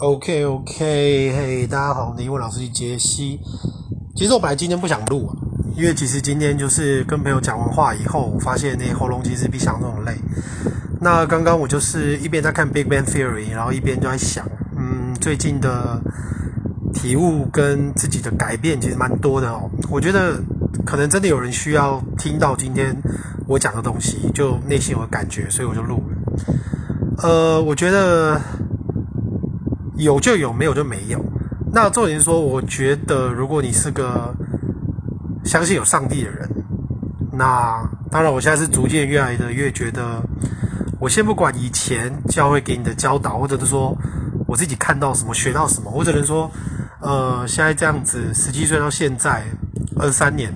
[0.00, 3.40] OK OK，嘿，大家好，我是英文老师杰西。
[4.14, 5.28] 其实我本来今天不想录，
[5.76, 10.14] 因为其实今天就是跟朋友讲完话以后，我发现那喉咙其实比想象中累。
[11.00, 16.00] 那刚刚我就是一边在看《Big Bang Theory》，然后一边就在想，嗯，最近的
[16.94, 19.68] 体悟跟自己的改变其实蛮多的哦。
[19.90, 20.40] 我觉得
[20.86, 22.96] 可能真的有人需要听到今天
[23.48, 26.16] 我讲的东西，就内心有感觉，所以我就录了。
[27.20, 28.40] 呃，我觉得。
[29.98, 31.22] 有就有，没有就没有。
[31.72, 34.34] 那重点是说，我觉得如果你是个
[35.44, 36.48] 相信有上帝的人，
[37.32, 40.22] 那当然，我现在是逐渐越来的越觉得，
[40.98, 43.94] 我先不管以前教会给你的教导，或者是说
[44.46, 46.50] 我自己看到什么、学到什么，我只能说，
[47.00, 49.42] 呃，现在这样子，十七岁到现在
[49.96, 50.50] 二十三年，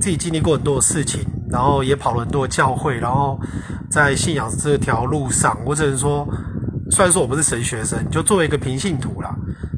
[0.00, 1.20] 自己经历过很多事情，
[1.50, 3.38] 然后也跑了很多教会，然后
[3.90, 6.26] 在信仰这条路上，我只能说。
[6.90, 9.34] 虽然说我不是神学生，就作为一个平信徒啦，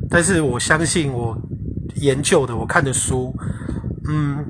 [0.09, 1.37] 但是我相信我
[1.97, 3.35] 研究的、我看的书，
[4.09, 4.45] 嗯，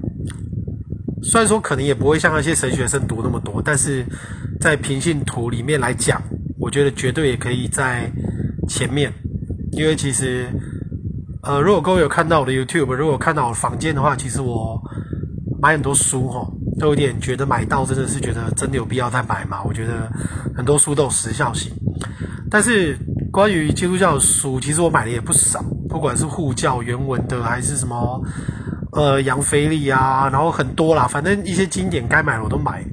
[1.22, 4.04] 虽然说可能也不会像那些神学生读那么多，但是
[4.60, 6.22] 在平信徒里面来讲，
[6.58, 8.10] 我觉得绝对也可以在
[8.68, 9.12] 前面，
[9.72, 10.46] 因为其实，
[11.42, 14.80] 呃，如果各位有看到我的 YouTube，如果看到我房间的话，其实我
[15.60, 20.10] 买很多书齁，都有点觉得买到真的是觉得真的有必要再买嘛，我觉得
[20.54, 21.72] 很多书都有时效性。
[22.50, 22.96] 但是
[23.30, 28.22] 关于基督教的书，其实我买的也不少，不管是护教原文的，还是什么，
[28.92, 32.84] 呃，杨腓力啊，然后很多啦，反正一些经典该买的我都买。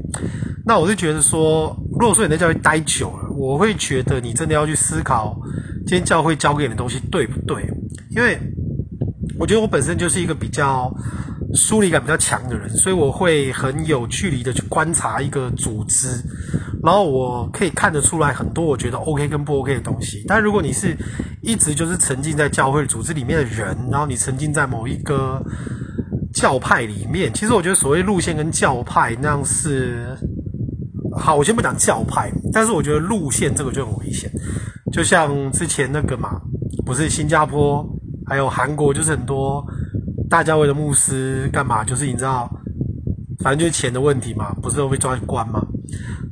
[0.66, 5.39] 那我是觉得说，如果说你在教会待久了，我会觉得你真的要去思考，
[5.86, 7.63] 今天教会教给你的东西对不对？
[8.09, 8.39] 因为
[9.38, 10.94] 我觉得我本身就是一个比较。
[11.56, 16.08] 疏离感比较强的人，所以我会很有距离的去观察一个组织，
[16.83, 20.23] 然后我可以看得出来很多我觉得 OK 跟不 OK 的东西。
[20.27, 20.95] 但如果你是
[21.41, 25.41] 一直就是沉浸在教会组织里面的人，然后你沉浸在某一个
[26.33, 30.17] 教派里面，其实我觉得所谓路线跟教派那样是
[31.17, 31.35] 好。
[31.35, 34.31] 我先不讲教派，但是我觉得路线这个就很危险。
[34.91, 36.41] 就像之前那个嘛，
[36.85, 37.85] 不是新加坡
[38.25, 39.66] 还有韩国，就是很多。
[40.29, 41.84] 大教会的牧师干嘛？
[41.84, 42.47] 就是你知道，
[43.40, 45.59] 反正就是钱的问题嘛，不是都被抓去关吗？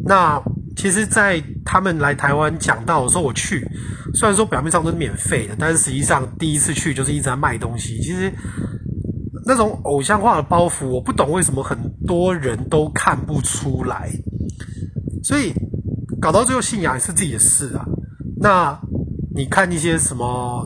[0.07, 0.41] 那
[0.75, 3.67] 其实，在他们来台湾讲到的时候，我去，
[4.13, 7.99] 虽然说表面上都是免费的，但是实际上第一次去就是一直在卖东西。
[8.01, 8.31] 其实
[9.45, 14.09] 那种偶像化的包袱，我不懂为什么很多人都看不出来。
[15.23, 15.53] 所以
[16.21, 17.85] 搞到最后，信仰也是自己的事啊。
[18.39, 18.79] 那
[19.35, 20.65] 你看一些什么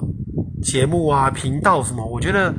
[0.62, 2.54] 节目啊、频道什么，我觉得。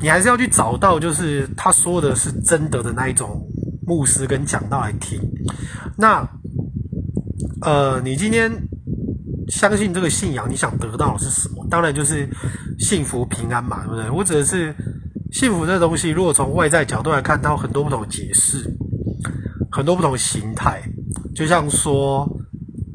[0.00, 3.40] 你还是要去找到，就是他说的是真的的那一种
[3.86, 5.20] 牧师跟讲道来听。
[5.96, 6.28] 那，
[7.60, 8.50] 呃，你今天
[9.48, 11.66] 相信这个信仰，你想得到的是什么？
[11.70, 12.28] 当然就是
[12.78, 14.10] 幸福平安嘛，对不对？
[14.10, 14.74] 我指的是
[15.32, 18.64] 幸福这东西，如果从外在角度来看，它有很多不同的解释，
[19.70, 20.82] 很多不同形态。
[21.34, 22.28] 就像说，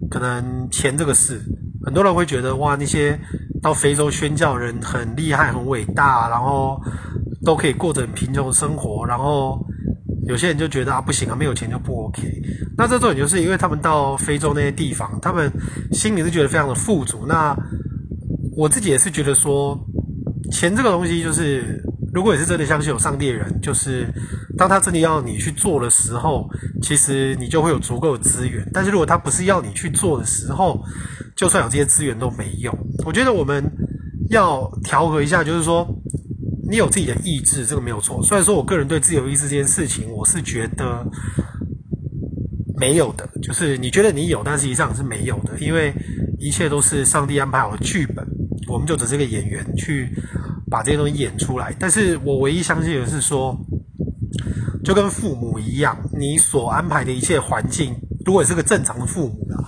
[0.09, 1.42] 可能钱这个事，
[1.84, 3.19] 很多人会觉得哇，那些。
[3.59, 6.80] 到非洲宣教人很厉害、很伟大，然后
[7.44, 9.04] 都可以过着贫穷的生活。
[9.04, 9.59] 然后
[10.27, 12.21] 有些人就觉得啊，不行啊，没有钱就不 OK。
[12.77, 15.51] 那这重点就是因为他们到非洲那些地方，他们
[15.91, 17.25] 心里是觉得非常的富足。
[17.27, 17.55] 那
[18.55, 19.77] 我自己也是觉得说，
[20.51, 21.81] 钱这个东西，就是
[22.13, 24.07] 如果你是真的相信有上帝的人，就是
[24.57, 26.49] 当他真的要你去做的时候，
[26.81, 28.67] 其实你就会有足够的资源。
[28.73, 30.83] 但是如果他不是要你去做的时候，
[31.35, 32.75] 就算有这些资源都没用。
[33.05, 33.63] 我觉得我们
[34.29, 35.88] 要调和一下，就是说，
[36.69, 38.22] 你有自己的意志，这个没有错。
[38.23, 41.05] 虽然说我个人对自由意志这件事情，我是觉得
[42.78, 45.94] 没有的，就是你觉得你有，但实际上是没有的，因为
[46.38, 48.27] 一切都是上帝安排好的剧本，
[48.67, 50.09] 我们就只是个演员去
[50.69, 51.75] 把这些东西演出来。
[51.79, 53.57] 但是我唯一相信的是说，
[54.83, 57.95] 就跟父母一样，你所安排的一切环境，
[58.25, 59.63] 如果你是个正常的父母啊。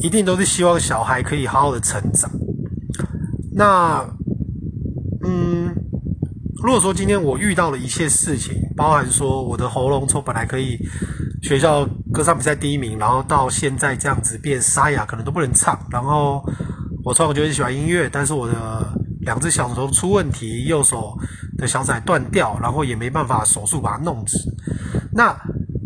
[0.00, 2.30] 一定都是希望小孩可以好好的成长。
[3.50, 4.08] 那，
[5.24, 5.74] 嗯，
[6.62, 10.76] 如果说今天我遇到了一切事情，包含说我的喉咙从本来可以
[11.42, 15.78] 学校歌唱比赛第一名，然后到现在这样子变沙哑，可能都不能唱。
[15.90, 16.42] 然后
[17.04, 21.16] 我从小就很喜欢音乐，但是我的两只小手出问题，右手
[21.56, 24.36] 的小指断掉，然后也没办法手术把它弄直。
[25.12, 25.36] 那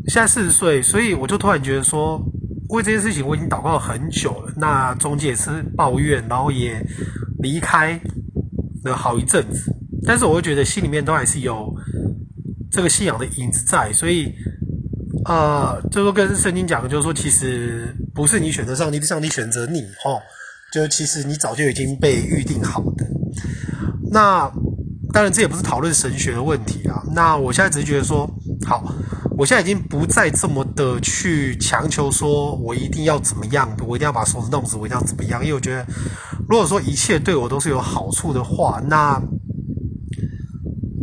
[0.08, 2.20] 现在四十岁，所以我就突然觉得说。
[2.70, 4.52] 为这件事情，我已经祷告了很久了。
[4.56, 6.82] 那中介是抱怨，然后也
[7.38, 8.00] 离开
[8.82, 9.70] 了好一阵子。
[10.04, 11.72] 但是，我会觉得心里面都还是有
[12.70, 13.92] 这个信仰的影子在。
[13.92, 14.32] 所以，
[15.26, 19.80] 呃，就说跟圣经讲的，就是说，其实不是你选择上帝，是上帝选择你。
[20.04, 20.20] 哦，
[20.72, 23.06] 就其实你早就已经被预定好的。
[24.10, 24.50] 那
[25.12, 27.02] 当然这也不是讨论神学的问题啊。
[27.14, 28.28] 那我现在只是觉得说，
[28.66, 28.82] 好，
[29.36, 35.86] 我现在已经不再这么的去强求说我一定要怎么样，我一定要把手指弄直，我一定要怎么样，因为我觉得
[36.48, 39.20] 如果说一切对我都是有好处的话，那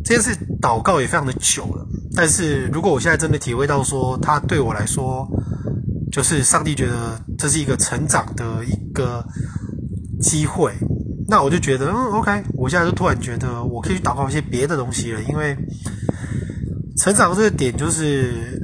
[0.09, 1.85] 这件事祷告也非常的久了。
[2.15, 5.27] 但是如果我现在真的体会到说，他对我来说，
[6.11, 9.23] 就是上帝觉得这是一个成长的一个
[10.19, 10.73] 机会，
[11.27, 15.55] 那我就觉得，嗯，OK，我现在就突然觉得我可以去祷告一些别的东西了，因为
[16.97, 18.59] 成长这个点就是，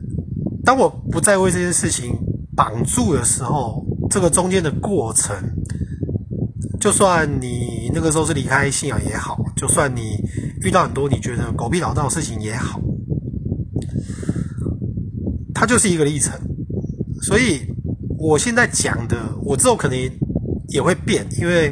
[0.63, 2.11] 当我不再为这件事情
[2.55, 5.35] 绑住的时候，这个中间的过程，
[6.81, 10.17] 就算你那个时候是离开信仰也好，就算你
[10.65, 12.81] 遇到很多你觉得狗屁老道的事情也好。
[15.53, 16.37] 它就是一个历程，
[17.21, 17.61] 所以
[18.17, 19.97] 我现在讲的，我之后可能
[20.67, 21.71] 也会变，因为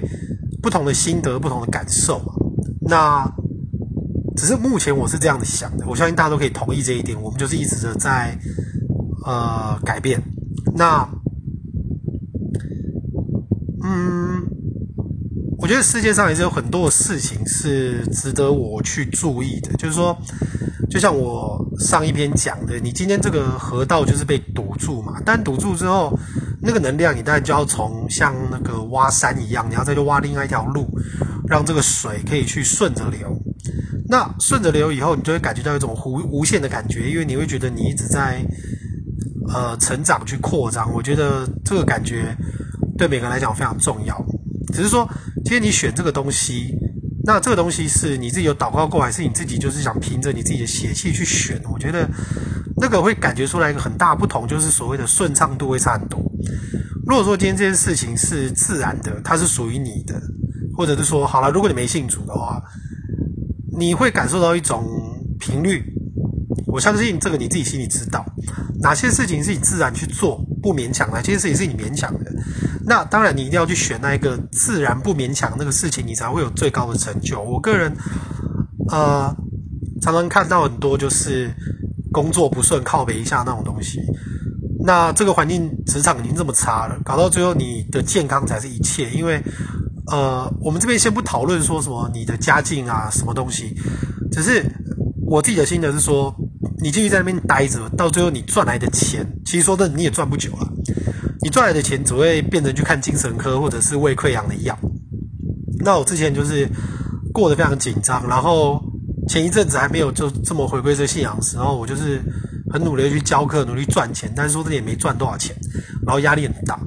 [0.61, 2.33] 不同的心得、不同的感受嘛。
[2.81, 3.29] 那
[4.37, 7.19] 只是目前我是这样的想的，我相信大家都可以同意这一点。
[7.21, 8.37] 我们就是一直的在
[9.25, 10.21] 呃改变。
[10.75, 11.07] 那
[13.83, 14.41] 嗯，
[15.63, 20.15] 我觉得世界上也是有很多的事情是值得我去注意的，就是说。
[20.89, 26.15] 就像我上一篇讲的，你今天这个河道就是被堵住嘛，但堵住之后，
[26.61, 30.85] 那个能量你当然就要从像那个挖山一样，你要再去挖另外一条路，
[31.47, 33.35] 让这个水可以去顺着流。
[34.07, 38.45] 那顺着流以后，你就会感觉到一种无无限的感觉，因为你会觉得你一直在
[39.47, 40.93] 呃成长去扩张。
[40.93, 42.37] 我觉得这个感觉
[42.97, 44.23] 对每个人来讲非常重要。
[44.71, 45.09] 只是说，
[45.43, 46.75] 今天你选这个东西。
[47.25, 51.57] 那这个东西是你自己有祷告过，还是你自己就是想凭着你自己的血气去选？
[51.71, 52.05] 我觉得
[52.75, 56.19] 那个会感觉出来一个很大不同，就是所谓的顺畅度会差很多。
[57.07, 60.21] 如果说今天这件事情是自然的，它是属于你的，
[60.75, 62.61] 或者是说好了，如果你没信主的话，
[63.77, 64.83] 你会感受到一种
[65.39, 65.81] 频率。
[66.67, 68.25] 我相信这个你自己心里知道，
[68.81, 72.29] 哪些事情是你自然去做，不勉强；哪些事情是你勉强的。
[72.85, 77.41] 那当然，你一定要去选那一个自然不勉强那个事情，你才会有最高的成就。
[77.41, 77.95] 我个人，
[78.89, 79.33] 呃，
[80.01, 81.49] 常常看到很多就是
[82.11, 84.01] 工作不顺靠北一下那种东西。
[84.85, 89.09] 那这个环境职场已经这么差了，搞到最后你的健康才是一切。
[89.11, 89.41] 因为，
[90.11, 93.73] 呃，我们这边先不讨论说什么你的家境啊什么东西，
[94.29, 94.61] 只是
[95.25, 96.35] 我自己的心得是说，
[96.81, 100.67] 你继续在那边待着，到最后你赚来的钱，其实说的你也赚不久了。
[101.43, 104.77] 你赚来的钱只会变成去看精神科或者是胃溃疡的药。
[105.79, 106.67] 那我之前就是
[107.33, 108.81] 过得非常紧张，然后
[109.27, 112.21] 前一阵子还没有就这么回归这信仰的时候，我就是
[112.71, 115.53] 很努力去教课，努力赚钱，但是说这也没赚多少钱，
[116.05, 116.79] 然后压力很大，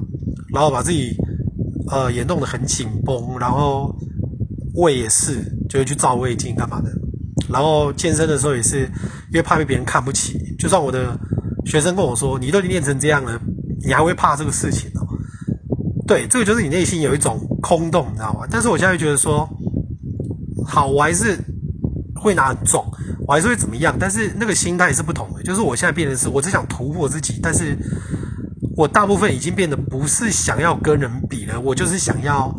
[0.51, 1.15] 然后把自己
[1.91, 3.95] 呃也弄得很紧绷，然后
[4.73, 5.35] 胃也是
[5.69, 6.91] 就会去照胃镜干嘛的，
[7.47, 11.15] 然后健身的时候也是因为怕被别人看不起，就算我的
[11.65, 13.39] 学生跟我说，你都已经练成这样了。
[13.87, 15.07] 你还会怕这个事情哦？
[16.05, 18.41] 对，这个就是你内心有一种空洞，你知道吗？
[18.51, 19.49] 但是我现在觉得说，
[20.65, 21.37] 好，我还是
[22.13, 22.85] 会拿很重，
[23.25, 23.95] 我还是会怎么样？
[23.97, 27.77] 但是那个心态是不同的，就是我现在变的是，我只想突破自己，但是
[28.75, 32.53] 我大部分已经变得不是想要跟人比了，我就是想要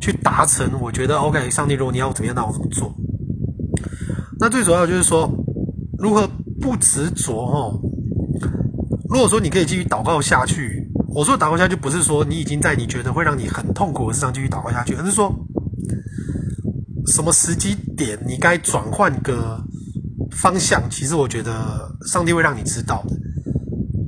[0.00, 0.68] 去达成。
[0.80, 2.92] 我觉得 OK，上帝，如果你要怎么样，那我怎么做？
[4.40, 5.30] 那最主要就是说，
[6.00, 6.28] 如何
[6.60, 7.80] 不执着哦。
[9.08, 15.32] 如果说你可以继续祷告下去，我说祷告下去不是说你已经在你觉得会让你很痛苦的事上继续祷告下去，而是说
[17.08, 19.62] 什么时机点你该转换个
[20.32, 20.88] 方向。
[20.90, 23.14] 其实我觉得上帝会让你知道的。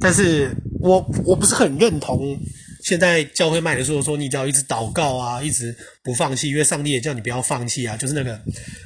[0.00, 0.50] 但是
[0.81, 2.37] 我我不是很认同
[2.83, 8.41] 现在教会卖的时候说你只要一直祷告啊，一直不放弃，因为上帝也叫你不要放弃啊，就是那个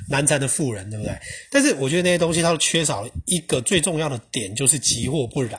[0.09, 1.17] 难缠的妇人，对不对？
[1.51, 5.59] 但是我觉得那些东西它缺少一个最重要的点，就是急或不然。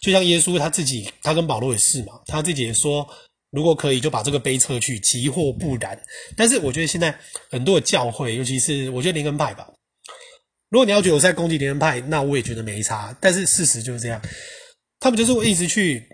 [0.00, 3.04] 就像耶稣他自己，他跟保罗也是嘛，他自己也说，
[3.50, 6.00] 如果可以就把这个杯撤去，即或不然。
[6.36, 7.18] 但是我觉得现在
[7.50, 9.68] 很多的教会，尤其是我觉得灵恩派吧，
[10.68, 13.16] 如果你要觉得我在攻击灵恩派，那我也觉得没差。
[13.20, 14.22] 但是事实就是这样，
[15.00, 16.08] 他们就是会一直去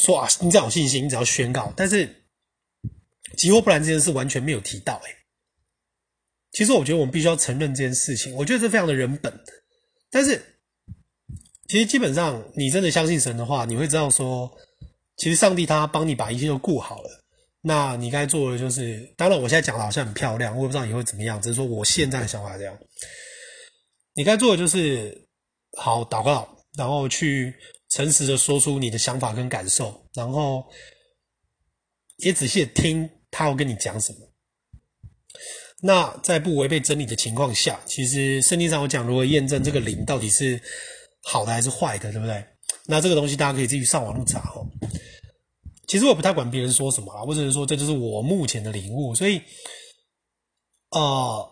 [0.00, 2.12] 说啊，你只要有信心，你只要宣告，但是
[3.36, 5.00] 即或不然这件事完全没有提到。
[5.04, 5.16] 诶，
[6.50, 9.32] 其实我觉得我们必须要承认这件事情，我觉得这非常的人本，
[10.10, 10.56] 但是。
[11.70, 14.50] 其实基本上，你真的相信神的话，你会知道说，
[15.18, 17.08] 其实上帝他帮你把一切都顾好了。
[17.60, 22.76] 那你该做的就是，当然我现在讲的好像很漂亮，我也不知道你会怎么样，只是说我现在的想法这样。
[24.14, 25.16] 你该做的就是
[25.78, 27.54] 好祷告，然后去
[27.90, 30.64] 诚实的说出你的想法跟感受，然后
[32.16, 34.18] 也仔细的听他要跟你讲什么。
[35.80, 40.60] 那在不违背真理的情况下，其实圣经上我讲如何验证这个灵到底是
[41.22, 42.44] 好的还是坏的，对不对？
[42.86, 44.66] 那这个东西大家可以自己上网路查哦。
[45.86, 49.14] 其实我不太管别人说什么啊，我只是说这就是我目前的领悟。
[49.14, 49.40] 所以，
[50.90, 51.50] 呃，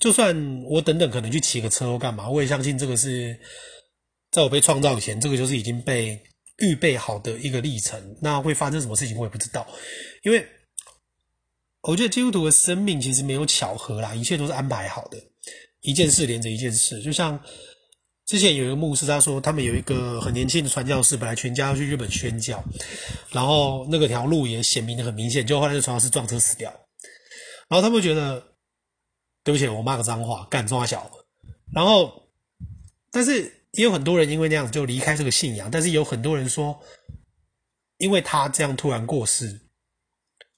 [0.00, 3.38] 就算我等等可能去骑个车或干嘛，我也相信这个是
[4.30, 6.20] 在我被创造以前，这个就是已经被
[6.58, 8.16] 预备好的一个历程。
[8.20, 9.66] 那会发生什么事情，我也不知道，
[10.22, 10.46] 因为。
[11.82, 15.16] 我觉得基督徒的生命其实没有巧合啦，一切都是安排好的，
[15.80, 17.00] 一件事连着一件事。
[17.00, 17.40] 就像
[18.28, 22.62] 之前有一个牧师，他说他们有一个很年轻的传教士，本来全家要去日本宣教，
[23.30, 26.70] 然后那个条路也显明的很明显，就后来传教士撞车死掉。
[27.70, 28.52] 然后他们觉得，
[29.42, 31.10] 对不起，我骂个脏话，干抓小。
[31.72, 32.28] 然后，
[33.10, 36.78] 但是也有很多人因为那样就离开这个信仰，但是有很多人说，
[37.96, 39.58] 因为他这样突然过世。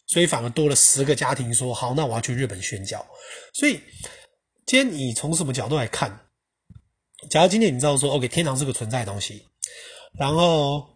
[0.09, 3.07] 所以反而多了十个家庭说好，那我要去日本宣教。
[3.55, 3.81] 所以
[4.67, 6.27] 今天你从什么角度来看？
[7.29, 9.45] 假如今天你知道说，OK，天堂是个存在的东西，
[10.19, 10.89] 然后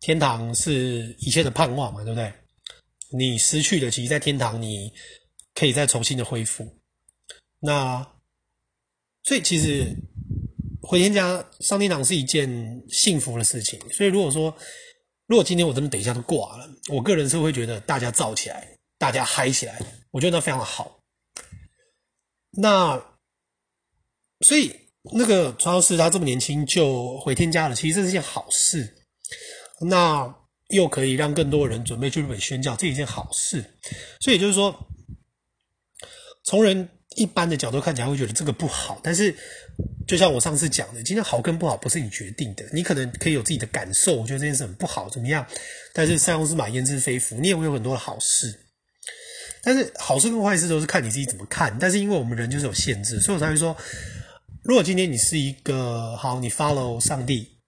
[0.00, 2.32] 天堂是一切的盼望嘛，对不对？
[3.10, 4.92] 你失去的，其实在天堂你
[5.54, 6.66] 可以再重新的恢复。
[7.60, 8.06] 那
[9.22, 9.86] 所以其实
[10.82, 13.80] 回天家上天堂是一件幸福的事情。
[13.90, 14.54] 所以如果说，
[15.26, 19.80] 如果今天我真的等一下都挂了，我个人是会觉得大家燥起来，大家嗨起来，
[20.10, 21.00] 我觉得那非常的好。
[22.50, 23.02] 那
[24.40, 24.74] 所以
[25.12, 28.94] 那个传道士他这么年轻就回天家了，其实这是件好事。
[29.80, 30.34] 那
[30.68, 33.64] 又可以让更多人准备去日本宣教，这是一件好事。
[34.20, 34.74] 所以就是说，
[36.44, 39.34] 从人一般的角度看起来会觉得这个不好，但是。
[40.06, 45.44] 就像我上次讲的，今天好跟不好不是你决定的，你可能可以有自己的感受，我觉得这件事很不好，怎么样？
[45.92, 48.56] 但是塞翁失马焉知非福，你也会有很多的好事。
[49.64, 51.76] 但是好事跟坏事都是看你自己怎么看。
[51.80, 53.76] 但是因为我们人就是有限制，所以我才会说，
[54.66, 57.60] 如果今天你是一个好，你 follow 上帝，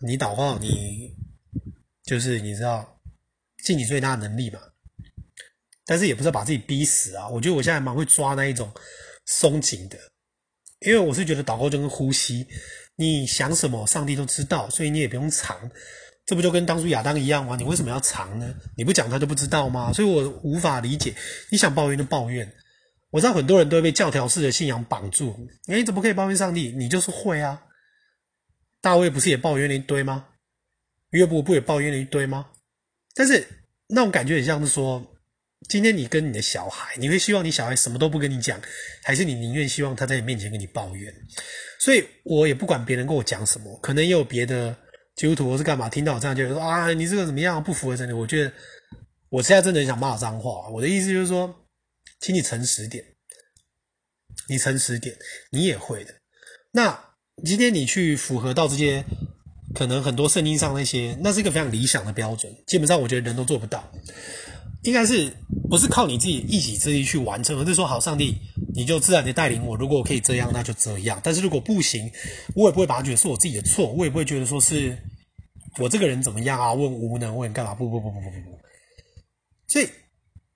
[0.00, 1.14] 你祷告，你
[2.02, 3.00] 就是你知道
[3.62, 4.58] 尽你最大的能力嘛。
[5.86, 7.28] 但是也不是把自己逼死啊。
[7.28, 8.68] 我觉得我现在蛮会抓那一种
[9.24, 9.96] 松紧的。
[10.80, 12.44] 因为我是觉得祷告就跟呼吸，
[12.96, 15.56] 你想什么，上帝都知道，所以你也不用藏。
[16.26, 17.54] 这不就跟当初亚当一样吗？
[17.54, 18.52] 你为什么要藏呢？
[18.76, 19.92] 你不讲他就不知道吗？
[19.92, 21.14] 所以我无法理解。
[21.52, 22.52] 你想抱怨就抱怨。
[23.12, 25.38] 我知道很多人都会被教条式的信仰绑住。
[25.68, 26.74] 哎，你怎么可以抱怨上帝？
[26.76, 27.62] 你就是会啊。
[28.80, 30.26] 大卫不是也抱怨了一堆吗？
[31.10, 32.48] 约伯不也抱怨了一堆吗？
[33.14, 33.46] 但是
[33.86, 35.06] 那种感觉很像是说。
[35.68, 38.60] 今天你跟你的小孩，你会希望你小孩什么都不跟你讲，
[39.04, 41.14] 还是你宁愿希望他在你面前跟你抱怨？
[41.78, 44.76] 所以我也不管别人跟我讲什么，可能也有别的
[45.14, 48.12] 基督徒或是干嘛，听到我这样就说啊，你这个怎么样，不符合真理。
[48.12, 48.52] 我觉得
[49.28, 50.68] 我现在真的很想骂脏话。
[50.68, 51.54] 我的意思就是说，
[52.22, 53.04] 请你诚实点，
[54.48, 55.14] 你诚实点，
[55.50, 56.14] 你也会的。
[56.70, 56.98] 那
[57.44, 59.04] 今天你去符合到这些，
[59.74, 63.92] 可能很多圣经上那些，那是一个非常理想的标准，基本上我觉得人都做不到。
[64.84, 65.32] 应该是
[65.68, 68.36] 不是靠你自己一己之力去完成，而是说好，上帝
[68.72, 69.76] 你就自然的带领我。
[69.76, 71.20] 如果我可以这样，那就这样。
[71.24, 72.08] 但是如果不行，
[72.54, 74.96] 我也不会把它觉得是我自己的错，我也不会觉得说是
[75.78, 77.74] 我这个人怎么样啊，问无能，问干嘛？
[77.74, 78.58] 不不不不不不不。
[79.68, 79.88] 所以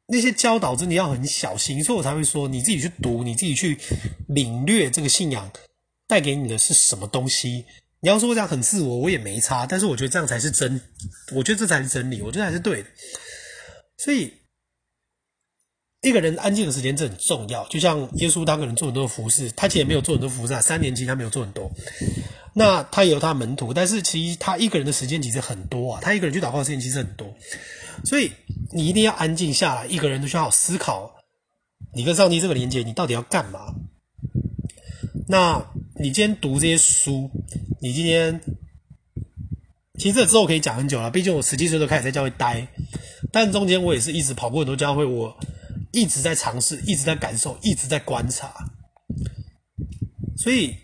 [0.08, 3.76] 那些教导真的要很小心，所以我才会说你自己去读，你自己去
[4.28, 5.50] 领略这个信仰
[6.06, 7.64] 带给你的是什么东西。
[8.00, 9.66] 你要说我这样很自我，我也没差。
[9.66, 10.80] 但是我觉得这样才是真，
[11.34, 12.88] 我觉得这才是真理，我觉得还是对的。
[13.98, 14.32] 所以，
[16.02, 17.66] 一个人安静的时间这很重要。
[17.66, 20.60] 就像耶稣，他可能做很多服事，他其实也没有做很多服事啊。
[20.60, 21.68] 三年期他没有做很多，
[22.58, 26.00] 那他也有他门徒，但是其实他一个人的时间其实很多啊。
[26.02, 27.30] 他一个人去祷告的时间其实很多，
[28.02, 28.32] 所以
[28.72, 31.14] 你一定要安静下来，一个人都需要思考，
[31.94, 33.74] 你跟上帝这个连接，你到底要干嘛？
[35.28, 35.62] 那
[36.00, 37.30] 你今天读这些书，
[37.82, 38.40] 你今天
[39.98, 41.10] 其实这之后可以讲很久了。
[41.10, 42.66] 毕竟我十七岁都开始在教会待。
[43.32, 45.36] 但中间我也是一直跑过很多教会，我
[45.92, 48.54] 一直在尝试，一直在感受，一直在观察。
[50.38, 50.74] 所以，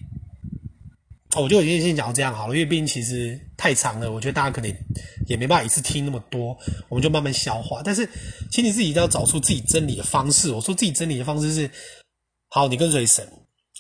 [1.41, 4.71] 我就已经先讲到这样好了，因为毕竟其实太长了，我觉得大家可能
[5.27, 6.57] 也没办法一次听那么多，
[6.89, 7.81] 我们就慢慢消化。
[7.83, 8.09] 但是，
[8.51, 10.51] 请你自己一定要找出自己真理的方式。
[10.51, 11.71] 我说自己真理的方式是：
[12.49, 13.27] 好，你跟随神，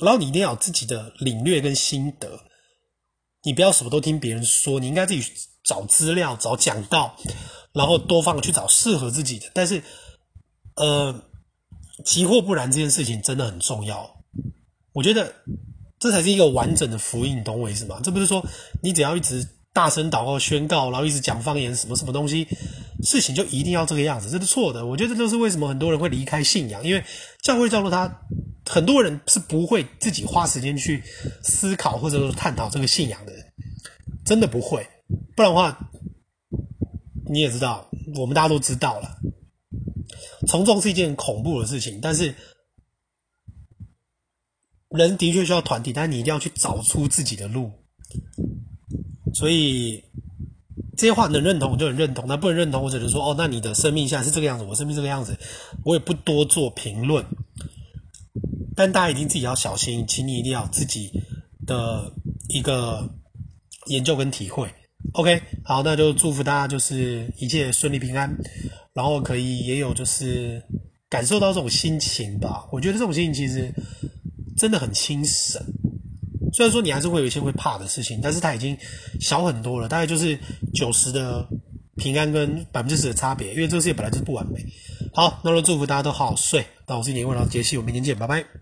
[0.00, 2.40] 然后你一定要有自己的领略跟心得，
[3.44, 5.22] 你不要什么都听别人说，你应该自己
[5.64, 7.16] 找资料、找讲道。
[7.74, 9.82] 然后多方去找适合自己的，但是，
[10.76, 11.24] 呃，
[12.04, 14.14] 急或不然这件事情真的很重要。
[14.92, 15.34] 我觉得
[16.02, 18.00] 这才是一个完整的福音，你懂我意思吗？
[18.02, 18.44] 这不是说
[18.82, 22.44] 你只要一直大声祷告宣告，然后一直讲方言，什么什么东西，
[23.04, 24.84] 事情就一定要这个样子，这是错的。
[24.84, 27.04] 我觉得这就是为什么很多人会离开信仰，因为
[27.40, 28.20] 教会教导他，
[28.68, 31.00] 很多人是不会自己花时间去
[31.44, 33.32] 思考或者说探讨这个信仰的，
[34.24, 34.84] 真的不会。
[35.36, 35.88] 不然的话，
[37.30, 39.18] 你也知道，我们大家都知道了，
[40.48, 42.34] 从众是一件恐怖的事情，但是
[44.94, 47.70] 人的确需要团体，但你一定要去找出自己的路。
[49.34, 50.02] 所以
[50.96, 55.38] 这些话能认同我就很认同，那不能认同我只能说哦，那你的生命现在是这个样子，我生命这个样子，
[55.84, 57.24] 我也不多做评论。
[58.74, 61.10] 但大家一定自己要小心，请你一定要自己
[61.66, 62.12] 的
[62.48, 63.08] 一个
[63.86, 64.68] 研究跟体会。
[65.14, 68.34] OK，好，那就祝福大家就是一切顺利平安，
[68.94, 70.62] 然后可以也有就是
[71.08, 72.66] 感受到这种心情吧。
[72.70, 73.72] 我觉得这种心情其实
[74.62, 75.60] 真的很轻省。
[76.52, 78.78] 虽然说你还是会有一些会怕的事情，但是它已经
[79.18, 80.38] 小很多了，大概就是
[80.72, 81.44] 九十的
[81.96, 84.64] 平安跟百分之十的差别，因为这个世界本来就是不完美。
[85.12, 86.64] 好，那就祝福大家都好好睡。
[86.86, 88.61] 那我是你的英文老杰西，我们明天见，拜拜。